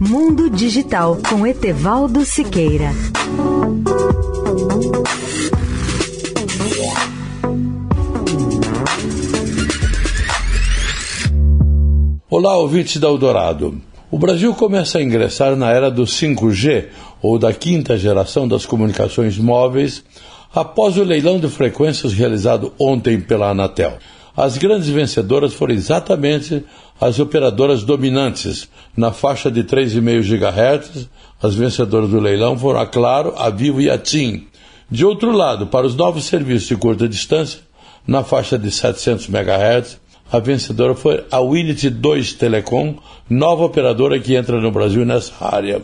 Mundo 0.00 0.48
Digital 0.48 1.18
com 1.28 1.44
Etevaldo 1.44 2.24
Siqueira. 2.24 2.92
Olá, 12.30 12.56
ouvintes 12.56 12.98
da 12.98 13.08
Eldorado. 13.08 13.80
O 14.08 14.16
Brasil 14.20 14.54
começa 14.54 14.98
a 14.98 15.02
ingressar 15.02 15.56
na 15.56 15.72
era 15.72 15.90
do 15.90 16.04
5G, 16.04 16.86
ou 17.20 17.36
da 17.36 17.52
quinta 17.52 17.98
geração 17.98 18.46
das 18.46 18.64
comunicações 18.64 19.36
móveis, 19.36 20.04
após 20.54 20.96
o 20.96 21.02
leilão 21.02 21.40
de 21.40 21.48
frequências 21.48 22.12
realizado 22.12 22.72
ontem 22.78 23.20
pela 23.20 23.50
Anatel. 23.50 23.98
As 24.36 24.56
grandes 24.56 24.88
vencedoras 24.88 25.52
foram 25.52 25.74
exatamente 25.74 26.64
as 27.00 27.18
operadoras 27.18 27.84
dominantes 27.84 28.68
na 28.96 29.12
faixa 29.12 29.50
de 29.50 29.62
3,5 29.64 30.22
GHz. 30.22 31.08
As 31.40 31.54
vencedoras 31.54 32.10
do 32.10 32.18
leilão 32.18 32.58
foram 32.58 32.80
a 32.80 32.86
Claro, 32.86 33.32
a 33.36 33.48
Vivo 33.48 33.80
e 33.80 33.88
a 33.88 33.96
TIM. 33.96 34.46
De 34.90 35.04
outro 35.04 35.30
lado, 35.30 35.66
para 35.66 35.86
os 35.86 35.94
novos 35.94 36.24
serviços 36.24 36.68
de 36.68 36.76
curta 36.76 37.08
distância, 37.08 37.60
na 38.06 38.24
faixa 38.24 38.58
de 38.58 38.70
700 38.70 39.28
MHz, 39.28 40.00
a 40.32 40.38
vencedora 40.38 40.94
foi 40.94 41.24
a 41.30 41.40
Winity 41.40 41.90
2 41.90 42.32
Telecom, 42.34 42.96
nova 43.30 43.64
operadora 43.64 44.18
que 44.18 44.34
entra 44.34 44.60
no 44.60 44.70
Brasil 44.70 45.04
nessa 45.04 45.32
área. 45.40 45.82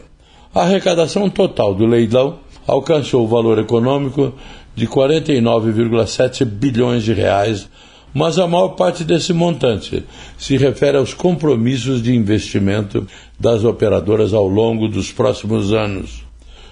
A 0.54 0.62
arrecadação 0.62 1.28
total 1.30 1.74
do 1.74 1.86
leilão 1.86 2.38
alcançou 2.66 3.24
o 3.24 3.28
valor 3.28 3.58
econômico 3.58 4.32
de 4.74 4.86
49,7 4.86 6.44
bilhões 6.44 7.04
de 7.04 7.12
reais 7.12 7.68
mas 8.14 8.38
a 8.38 8.46
maior 8.46 8.68
parte 8.68 9.02
desse 9.02 9.32
montante 9.32 10.04
se 10.38 10.56
refere 10.56 10.96
aos 10.96 11.12
compromissos 11.12 12.00
de 12.00 12.14
investimento 12.14 13.06
das 13.38 13.64
operadoras 13.64 14.32
ao 14.32 14.46
longo 14.46 14.86
dos 14.86 15.10
próximos 15.10 15.72
anos. 15.72 16.22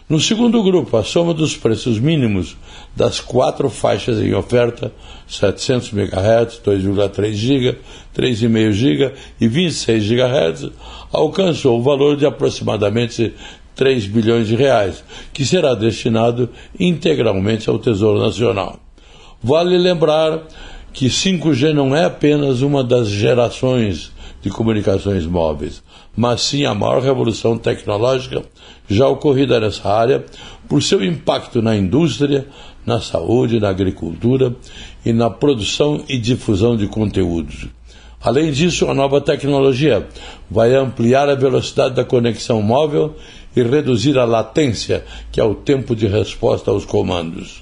No 0.08 0.20
segundo 0.20 0.62
grupo, 0.62 0.96
a 0.96 1.02
soma 1.02 1.32
dos 1.32 1.56
preços 1.56 1.98
mínimos 1.98 2.56
das 2.94 3.18
quatro 3.18 3.70
faixas 3.70 4.20
em 4.20 4.34
oferta, 4.34 4.92
700 5.26 5.92
MHz, 5.92 6.60
2,3 6.64 7.32
GB, 7.32 7.78
3,5 8.14 8.72
GB 8.72 9.12
e 9.40 9.48
26 9.48 10.04
GHz, 10.04 10.70
alcançou 11.10 11.78
o 11.78 11.82
valor 11.82 12.16
de 12.16 12.26
aproximadamente 12.26 13.32
3 13.74 14.06
bilhões 14.06 14.48
de 14.48 14.54
reais, 14.54 15.02
que 15.32 15.46
será 15.46 15.74
destinado 15.74 16.50
integralmente 16.78 17.70
ao 17.70 17.78
Tesouro 17.78 18.20
Nacional. 18.20 18.78
Vale 19.42 19.78
lembrar 19.78 20.42
que 20.92 21.06
5G 21.06 21.72
não 21.72 21.94
é 21.96 22.04
apenas 22.04 22.60
uma 22.60 22.84
das 22.84 23.08
gerações 23.08 24.12
de 24.42 24.50
comunicações 24.50 25.24
móveis, 25.24 25.82
mas 26.16 26.42
sim 26.42 26.64
a 26.64 26.74
maior 26.74 27.00
revolução 27.00 27.56
tecnológica 27.56 28.42
já 28.88 29.06
ocorrida 29.08 29.58
nessa 29.60 29.88
área 29.88 30.24
por 30.68 30.82
seu 30.82 31.02
impacto 31.02 31.62
na 31.62 31.76
indústria, 31.76 32.46
na 32.84 33.00
saúde, 33.00 33.60
na 33.60 33.68
agricultura 33.68 34.54
e 35.04 35.12
na 35.12 35.30
produção 35.30 36.04
e 36.08 36.18
difusão 36.18 36.76
de 36.76 36.88
conteúdos. 36.88 37.68
Além 38.20 38.52
disso, 38.52 38.88
a 38.88 38.94
nova 38.94 39.20
tecnologia 39.20 40.06
vai 40.50 40.74
ampliar 40.74 41.28
a 41.28 41.34
velocidade 41.34 41.94
da 41.94 42.04
conexão 42.04 42.62
móvel 42.62 43.16
e 43.54 43.62
reduzir 43.62 44.18
a 44.18 44.24
latência, 44.24 45.04
que 45.30 45.40
é 45.40 45.44
o 45.44 45.54
tempo 45.54 45.94
de 45.96 46.06
resposta 46.06 46.70
aos 46.70 46.84
comandos. 46.84 47.61